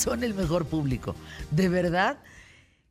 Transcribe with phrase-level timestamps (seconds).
[0.00, 1.14] son el mejor público.
[1.50, 2.18] De verdad,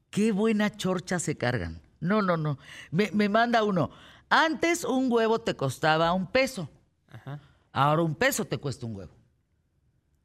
[0.10, 1.82] qué buena chorcha se cargan.
[2.00, 2.58] No, no, no.
[2.92, 3.89] Me, me manda uno.
[4.30, 6.70] Antes un huevo te costaba un peso.
[7.10, 7.39] Ajá.
[7.71, 9.11] Ahora un peso te cuesta un huevo.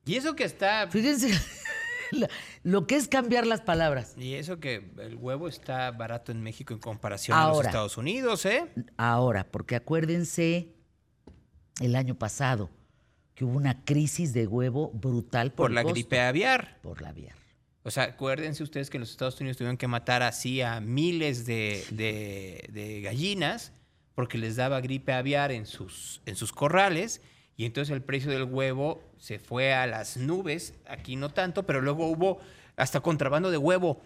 [0.04, 0.86] Y eso que está.
[0.88, 1.32] Fíjense
[2.62, 4.14] lo que es cambiar las palabras.
[4.18, 7.64] Y eso que el huevo está barato en México en comparación a los.
[7.64, 8.70] Estados Unidos, ¿eh?
[8.98, 10.74] Ahora, porque acuérdense
[11.80, 12.70] el año pasado
[13.34, 15.94] que hubo una crisis de huevo brutal por, Por la costo.
[15.94, 16.78] gripe aviar.
[16.82, 17.34] Por la aviar.
[17.82, 21.44] O sea, acuérdense ustedes que en los Estados Unidos tuvieron que matar así a miles
[21.44, 23.72] de, de- de gallinas
[24.14, 27.20] porque les daba gripe aviar en sus, en sus corrales
[27.56, 31.80] y entonces el precio del huevo se fue a las nubes, aquí no tanto, pero
[31.82, 32.40] luego hubo
[32.76, 34.00] hasta contrabando de huevo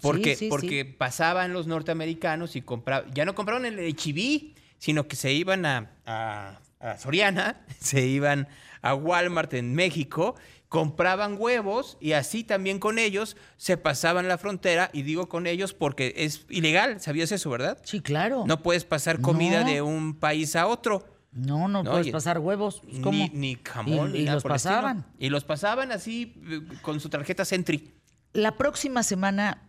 [0.00, 0.48] porque, sí, sí.
[0.48, 5.66] porque pasaban los norteamericanos y compraban, ya no compraron el HIV, sino que se iban
[5.66, 8.48] a, a- a Soriana, se iban
[8.82, 10.34] a Walmart en México,
[10.68, 15.72] compraban huevos y así también con ellos se pasaban la frontera, y digo con ellos
[15.74, 17.78] porque es ilegal, ¿sabías eso, verdad?
[17.84, 18.44] Sí, claro.
[18.46, 19.70] No puedes pasar comida No.
[19.70, 21.04] de un país a otro.
[21.32, 22.80] No, no, No, puedes y- pasar huevos.
[22.82, 23.12] Pues, ¿Cómo?
[23.12, 24.10] Ni, ni jamón.
[24.10, 24.74] Y, ni y nada los por el estilo.
[24.74, 25.06] pasaban.
[25.18, 27.92] Y los pasaban así eh, con su tarjeta Sentry.
[28.32, 29.68] La próxima semana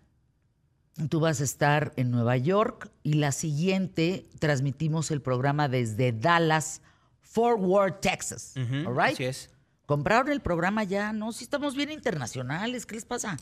[1.09, 6.81] tú vas a estar en Nueva York y la siguiente transmitimos el programa desde Dallas,
[7.29, 8.53] Fort Worth, Texas.
[8.55, 9.13] Ujú, All right?
[9.13, 9.49] Así es.
[9.85, 11.13] ¿Compraron el programa ya?
[11.13, 12.85] No, si estamos bien internacionales.
[12.85, 13.37] ¿Qué les pasa?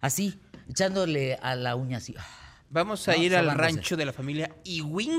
[0.00, 2.14] Así, echándole a la uña así.
[2.70, 5.18] Vamos a No, ir al rancho de la familia Ewing.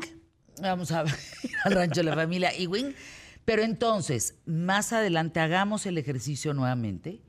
[0.61, 1.13] Vamos a ver
[1.65, 2.95] al rancho de la familia Ewing.
[3.45, 7.21] Pero entonces, más adelante hagamos el ejercicio nuevamente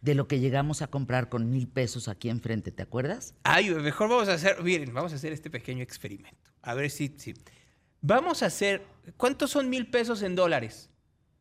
[0.00, 3.34] de lo que llegamos a comprar con mil pesos aquí enfrente, ¿te acuerdas?
[3.44, 6.50] Ay, mejor vamos a hacer, miren, vamos a hacer este pequeño experimento.
[6.62, 7.34] A ver si, si.
[8.02, 8.82] Vamos a hacer,
[9.16, 10.88] ¿cuántos son mil pesos en dólares?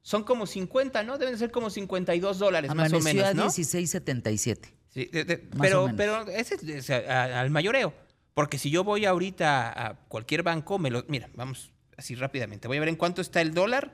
[0.01, 1.17] Son como 50, ¿no?
[1.17, 3.45] Deben ser como 52 dólares más o menos, a ¿no?
[3.47, 4.73] 16.77.
[4.89, 7.93] Sí, de- de- pero, pero ese es al mayoreo.
[8.33, 11.03] Porque si yo voy ahorita a cualquier banco, me lo.
[11.07, 12.67] Mira, vamos así rápidamente.
[12.67, 13.93] Voy a ver en cuánto está el dólar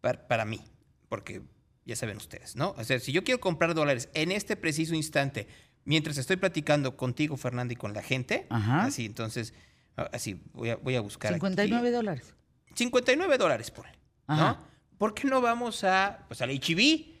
[0.00, 0.60] para, para mí.
[1.08, 1.42] Porque
[1.84, 2.74] ya saben ustedes, ¿no?
[2.78, 5.46] O sea, si yo quiero comprar dólares en este preciso instante,
[5.84, 8.84] mientras estoy platicando contigo, Fernanda, y con la gente, Ajá.
[8.84, 9.52] así, entonces,
[9.96, 11.30] así, voy a, voy a buscar.
[11.32, 11.36] aquí.
[11.36, 12.34] 59 dólares.
[12.74, 13.96] 59 dólares por él,
[14.28, 14.34] ¿no?
[14.34, 14.60] Ajá.
[14.98, 17.12] ¿Por qué no vamos a, pues al HB?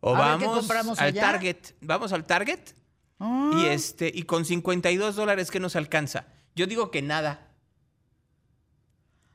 [0.00, 1.20] O A ver, ¿qué vamos al allá?
[1.22, 1.56] Target.
[1.80, 2.74] Vamos al Target
[3.20, 6.26] Ah, y este y con 52 dólares ¿qué nos alcanza?
[6.54, 7.48] Yo digo que nada.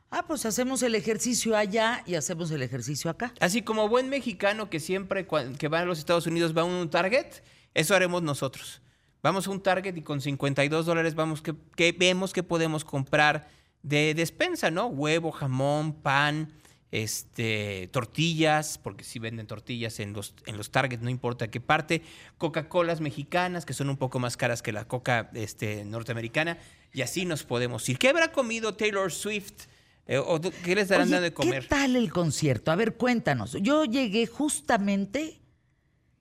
[0.09, 3.33] Ah, pues hacemos el ejercicio allá y hacemos el ejercicio acá.
[3.39, 5.27] Así como buen mexicano que siempre
[5.57, 7.41] que va a los Estados Unidos va a un Target,
[7.73, 8.81] eso haremos nosotros.
[9.23, 13.47] Vamos a un Target y con 52 dólares vamos que, que vemos que podemos comprar
[13.81, 14.87] de despensa, ¿no?
[14.87, 16.51] Huevo, jamón, pan,
[16.91, 22.01] este, tortillas, porque si venden tortillas en los, en los Target, no importa qué parte,
[22.37, 26.57] Coca-Colas mexicanas, que son un poco más caras que la Coca este, norteamericana,
[26.91, 27.97] y así nos podemos ir.
[27.97, 29.67] ¿Qué habrá comido Taylor Swift?
[30.05, 31.63] Eh, o ¿Qué les darán Oye, de comer?
[31.63, 32.71] ¿Qué tal el concierto?
[32.71, 33.53] A ver, cuéntanos.
[33.61, 35.39] Yo llegué justamente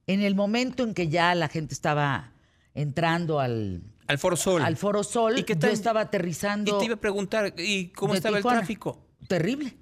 [0.07, 2.31] en el momento en que ya la gente estaba
[2.75, 4.62] entrando al, Al Foro Sol.
[4.62, 5.38] al Foro Sol.
[5.38, 5.71] ¿Y qué Yo tal?
[5.71, 6.77] estaba aterrizando.
[6.77, 8.59] Y te iba a preguntar, ¿y cómo estaba Tijuana.
[8.59, 9.06] el tráfico?
[9.28, 9.77] Terrible.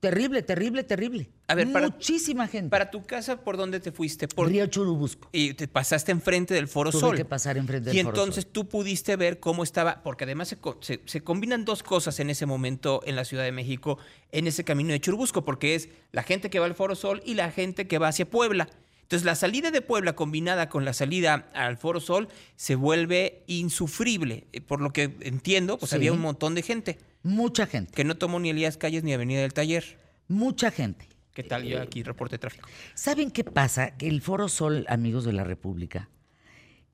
[0.00, 1.30] Terrible, terrible, terrible.
[1.46, 2.70] A ver, para- Muchísima gente.
[2.70, 4.26] Para tu casa, ¿por dónde te fuiste?
[4.26, 4.48] Por...
[4.48, 5.28] Río Churubusco.
[5.30, 7.16] Y te pasaste enfrente del Foro Tuve Sol.
[7.16, 8.52] que pasar enfrente del Y Foro entonces Sol.
[8.52, 13.00] tú pudiste ver cómo estaba, porque además se- se combinan dos cosas en ese momento
[13.04, 13.96] en la Ciudad de México,
[14.32, 17.34] en ese camino de Churubusco, porque es la gente que va al Foro Sol y
[17.34, 18.68] la gente que va hacia Puebla.
[19.02, 24.46] Entonces la salida de Puebla combinada con la salida al Foro Sol se vuelve insufrible.
[24.52, 25.96] Eh, Por lo que entiendo, pues Sí.
[25.96, 27.92] había un montón de gente Mucha gente.
[27.92, 29.98] que no tomó ni Elías Calles ni Avenida del Taller.
[30.28, 31.08] Mucha gente.
[31.34, 31.64] ¿Qué tal?
[31.64, 32.68] Yo aquí reporte de tráfico.
[32.94, 33.96] ¿Saben qué pasa?
[33.96, 36.08] Que el Foro Sol, amigos de la República,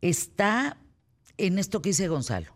[0.01, 0.77] está
[1.37, 2.53] en esto que dice Gonzalo.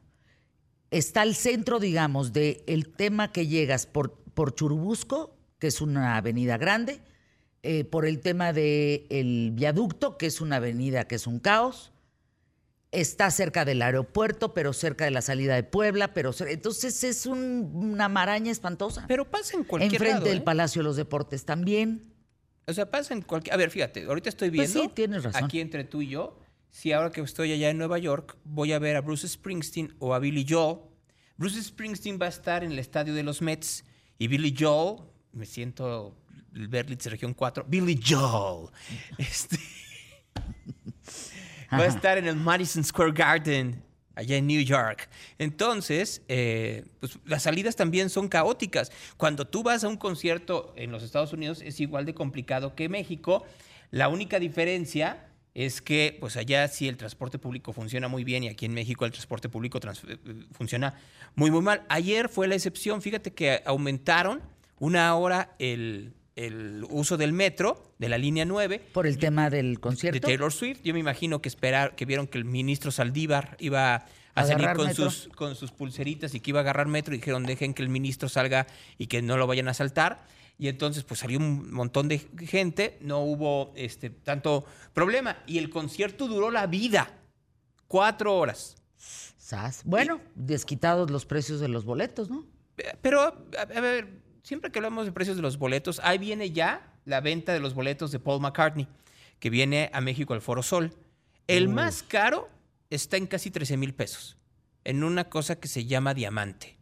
[0.90, 6.16] Está al centro, digamos, del el tema que llegas por, por Churubusco, que es una
[6.16, 7.00] avenida grande,
[7.62, 11.93] eh, por el tema del viaducto, que es una avenida que es un caos.
[12.91, 17.70] Está cerca del aeropuerto, pero cerca de la salida de Puebla, pero entonces es un-
[17.75, 19.06] una maraña espantosa.
[19.09, 20.43] Pero pasa en cualquier Enfrente lado, del ¿eh?
[20.43, 22.12] Palacio de los Deportes también.
[22.67, 23.55] O sea, pasa en cualquier...
[23.55, 24.88] A ver, fíjate, ahorita estoy Pues viendo...
[24.91, 25.43] sí, tienes razón.
[25.44, 26.38] Aquí entre tú y yo,
[26.70, 30.12] si ahora que estoy allá en Nueva York, voy a ver a Bruce Springsteen o
[30.15, 30.79] a Billy Joel.
[31.38, 33.85] Bruce Springsteen va a estar en el estadio de los Mets
[34.19, 34.99] y Billy Joel,
[35.32, 36.15] me siento
[36.52, 38.69] Berlitz Región 4, Billy Joel.
[39.19, 39.58] Este,
[41.72, 43.82] va a estar en el Madison Square Garden,
[44.14, 45.08] allá en New York.
[45.38, 48.93] Entonces, eh, pues, las salidas también son caóticas.
[49.16, 52.88] Cuando tú vas a un concierto en los Estados Unidos es igual de complicado que
[52.88, 53.44] México.
[53.90, 58.48] La única diferencia es que pues allá sí el transporte público funciona muy bien y
[58.48, 60.16] aquí en México el transporte público eh,
[60.52, 60.94] funciona
[61.34, 61.84] muy muy mal.
[61.88, 64.40] Ayer fue la excepción, fíjate que aumentaron
[64.78, 69.75] una hora el, el uso del metro de la línea 9 Por el tema del
[69.75, 70.26] de concierto.
[70.26, 70.81] Taylor Swift.
[70.82, 74.73] Yo me imagino que esperar, que vieron que el ministro Saldívar iba a ¿A salir
[74.75, 75.11] con metro?
[75.11, 77.90] sus, con sus pulseritas y que iba a agarrar metro y dijeron dejen que el
[77.90, 80.26] ministro salga y que no lo vayan a asaltar.
[80.58, 84.64] Y entonces pues salió un montón de gente, no hubo este, tanto
[84.94, 85.38] problema.
[85.46, 87.11] Y el concierto duró la vida,
[87.88, 88.76] cuatro horas.
[88.96, 89.82] Sas.
[89.84, 92.46] Bueno, desquitados los precios de los boletos, ¿no?
[93.02, 96.93] Pero, a, a ver, siempre que hablamos de precios de los boletos, ahí viene ya
[97.05, 98.87] la venta de los boletos de Paul McCartney,
[99.39, 100.93] que viene a México al Foro Sol.
[101.49, 102.49] El más caro
[102.91, 104.37] está en casi 13 mil pesos,
[104.85, 106.77] en una cosa que se llama diamante.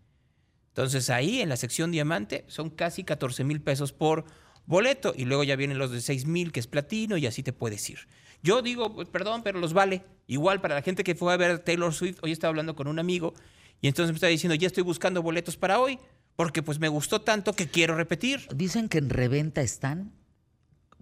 [0.69, 4.25] Entonces ahí en la sección diamante son casi 14 mil pesos por
[4.67, 7.53] boleto y luego ya vienen los de 6 mil que es platino y así te
[7.53, 7.99] puedes ir.
[8.43, 10.03] Yo digo, pues, perdón, pero los vale.
[10.27, 12.99] Igual para la gente que fue a ver Taylor Swift, hoy estaba hablando con un
[12.99, 13.35] amigo
[13.81, 15.99] y entonces me estaba diciendo, ya estoy buscando boletos para hoy
[16.41, 18.49] porque pues me gustó tanto que quiero repetir.
[18.55, 20.11] Dicen que en reventa están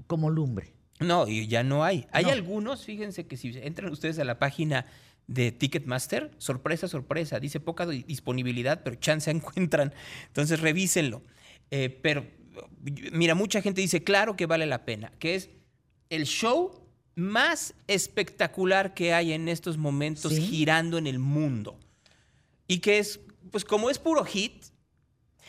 [0.09, 0.73] como lumbre.
[0.99, 2.09] No, y ya no hay.
[2.11, 2.31] Hay No.
[2.31, 4.87] algunos, fíjense que si entran ustedes a la página
[5.29, 9.95] de Ticketmaster, sorpresa, sorpresa, dice poca di- disponibilidad, pero chance encuentran.
[10.27, 11.23] Entonces revísenlo.
[11.71, 12.27] Eh, pero
[13.13, 15.51] mira, mucha gente dice, claro que vale la pena, que es
[16.11, 20.43] el show más espectacular que hay en estos momentos Sí.
[20.43, 21.79] girando en el mundo.
[22.67, 23.21] Y que es,
[23.53, 24.65] pues como es puro hit,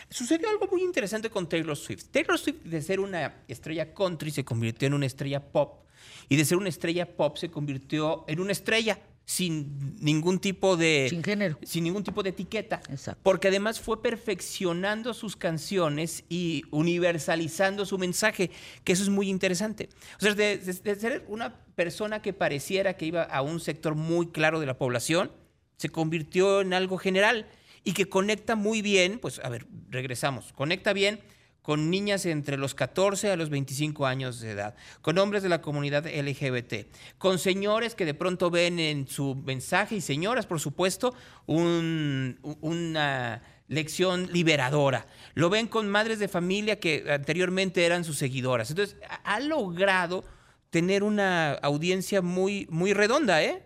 [0.09, 2.05] Sucedió algo muy interesante con Taylor Swift.
[2.11, 5.85] Taylor Swift, de ser una estrella country, se convirtió en una estrella pop.
[6.29, 11.05] Y de ser una estrella pop, se convirtió en una estrella sin ningún tipo de.
[11.09, 11.59] Sin género.
[11.63, 12.81] Sin ningún tipo de etiqueta.
[12.89, 13.19] Exacto.
[13.23, 18.49] Porque además fue perfeccionando sus canciones y universalizando su mensaje,
[18.83, 19.89] que eso es muy interesante.
[20.17, 23.93] O sea, de, de- de ser una persona que pareciera que iba a un sector
[23.95, 25.31] muy claro de la población,
[25.77, 27.47] se convirtió en algo general
[27.89, 31.21] y que conecta muy bien, pues a ver, regresamos, conecta bien
[31.63, 35.63] con niñas entre los 14 a los 25 años de edad, con hombres de la
[35.63, 36.85] comunidad LGBT,
[37.17, 41.15] con señores que de pronto ven en su mensaje, y señoras, por supuesto,
[41.47, 45.07] una lección liberadora.
[45.33, 48.69] Lo ven con madres de familia que anteriormente eran sus seguidoras.
[48.69, 50.23] Entonces, ha logrado
[50.69, 53.63] tener una audiencia muy, muy redonda, ¿eh?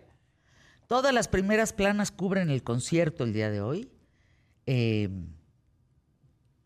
[0.86, 3.90] Todas las primeras planas cubren el concierto el día de hoy.
[4.66, 5.08] Eh,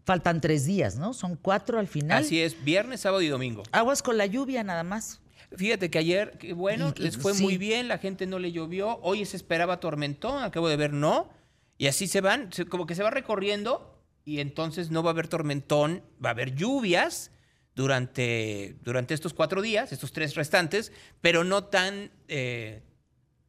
[0.04, 1.12] faltan tres días, ¿no?
[1.12, 2.22] Son cuatro al final.
[2.22, 3.62] Así es, viernes, sábado y domingo.
[3.72, 5.20] Aguas con la lluvia nada más.
[5.56, 7.42] Fíjate que ayer, que bueno, Y- les fue sí.
[7.42, 11.30] muy bien, la gente no le llovió, hoy se esperaba tormentón, acabo de ver no,
[11.78, 15.28] y así se van, como que se va recorriendo y entonces no va a haber
[15.28, 17.30] tormentón, va a haber lluvias
[17.74, 20.92] durante, durante estos cuatro días, estos tres restantes,
[21.22, 22.82] pero no tan, eh,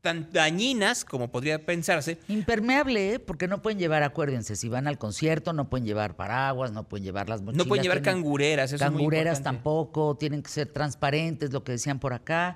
[0.02, 2.20] tan dañinas como podría pensarse.
[2.28, 3.20] Impermeable, ¿eh?
[3.20, 7.04] Porque no pueden llevar, acuérdense, si van al concierto, no pueden llevar paraguas, no pueden
[7.04, 7.66] llevar las mochilas.
[7.66, 11.64] No pueden llevar tienen- cangureras, eso es muy Cangureras tampoco, tienen que ser transparentes, lo
[11.64, 12.56] que decían por acá.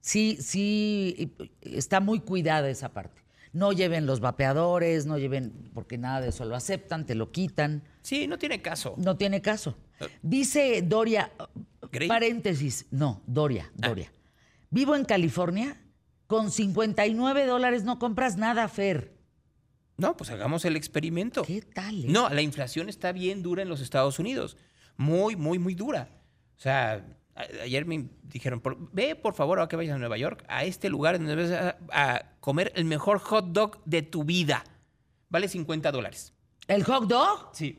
[0.00, 3.20] Sí, sí, está muy cuidada esa parte.
[3.52, 7.82] No lleven los vapeadores, no lleven, porque nada de eso lo aceptan, te lo quitan.
[8.00, 8.94] Sí, no tiene caso.
[8.96, 9.76] No tiene caso.
[10.22, 11.30] Dice Doria,
[12.08, 13.88] paréntesis, no, Doria, Ah.
[13.88, 14.12] Doria.
[14.70, 15.76] Vivo en California,
[16.30, 19.12] con 59 dólares no compras nada, Fer.
[19.96, 21.42] No, pues hagamos el experimento.
[21.42, 22.04] ¿Qué tal?
[22.04, 22.06] eh?
[22.06, 24.56] No, la inflación está bien dura en los Estados Unidos.
[24.96, 26.08] Muy, muy, muy dura.
[26.56, 27.04] O sea,
[27.64, 31.18] ayer me dijeron, ve por favor, a que vayas a Nueva York, a este lugar
[31.18, 34.62] donde vas a, a comer el mejor hot dog de tu vida.
[35.30, 36.32] Vale 50 dólares.
[36.68, 37.50] ¿El hot dog?
[37.54, 37.76] Sí.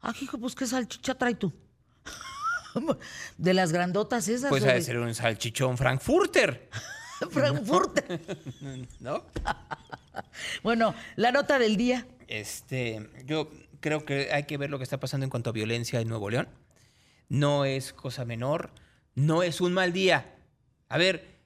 [0.00, 1.52] Ah, hijo, pues qué salchicha trae tú.
[3.36, 4.48] De las grandotas esas.
[4.48, 6.70] Pues ha de ser un salchichón Frankfurter.
[7.30, 8.00] Frankfurt.
[9.00, 9.24] ¿No?
[10.62, 12.06] bueno, la nota del día.
[12.28, 13.50] Este, yo
[13.80, 16.30] creo que hay que ver lo que está pasando en cuanto a violencia en Nuevo
[16.30, 16.48] León.
[17.28, 18.70] No es cosa menor,
[19.14, 20.34] no es un mal día.
[20.88, 21.38] A ver,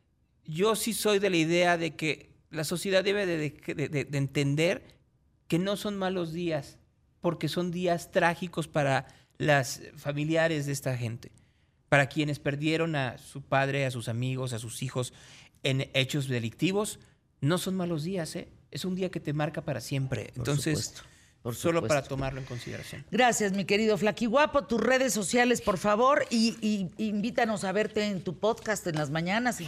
[0.44, 4.18] yo sí soy de la idea de que la sociedad debe de, de- de- de
[4.18, 4.82] entender
[5.48, 6.78] que no son malos días,
[7.20, 11.32] porque son días trágicos para las familiares de esta gente,
[11.88, 15.12] para quienes perdieron a su padre, a sus amigos, a sus hijos
[15.64, 17.00] en hechos delictivos.
[17.40, 18.49] No son malos días, ¿eh?
[18.71, 20.26] Es un día que te marca para siempre.
[20.28, 21.02] Por Entonces, supuesto,
[21.42, 23.04] por solo para tomarlo en consideración.
[23.11, 24.64] Gracias, mi querido Flaquiguapo.
[24.64, 29.11] Tus redes sociales, por favor, y, y- invítanos a verte en tu podcast en las
[29.11, 29.59] mañanas,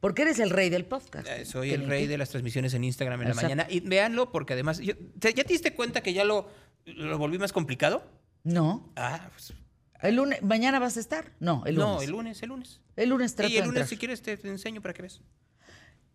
[0.00, 1.26] porque eres el rey del podcast.
[1.26, 3.48] Eh, Soy el rey de las transmisiones en Instagram en Exacto.
[3.48, 3.66] la mañana.
[3.74, 6.48] Y véanlo porque además, yo- ¿te- ¿ya te diste cuenta que ya lo,
[6.84, 8.04] lo volví más complicado?
[8.44, 8.92] No.
[8.96, 9.54] Ah, pues,
[10.02, 11.32] El lunes, ¿Mañana vas a estar?
[11.40, 11.88] No, el lunes.
[11.96, 12.80] No, el lunes, el lunes.
[12.96, 13.88] El lunes trato Y el de lunes, entrar.
[13.88, 15.20] si quieres, te, te enseño para que veas.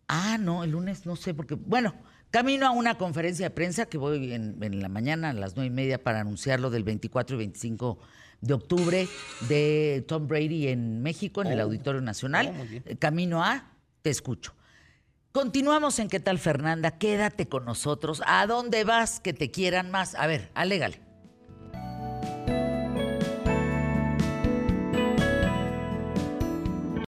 [0.08, 1.94] Ah, no, el lunes no sé, porque, bueno,
[2.32, 5.68] camino a una conferencia de prensa que voy en, en la mañana a las nueve
[5.68, 8.00] y media para anunciar lo del 24 y 25
[8.42, 9.08] de octubre
[9.50, 11.64] de Tom Brady en México, en el Oh.
[11.64, 12.50] Auditorio Nacional.
[12.50, 12.84] Oh, muy bien.
[12.86, 14.54] Eh, Camino a, te escucho.
[15.32, 16.92] Continuamos en ¿Qué tal, Fernanda?
[16.98, 18.22] Quédate con nosotros.
[18.26, 20.16] ¿A dónde vas que te quieran más?
[20.16, 21.02] A ver, alégale.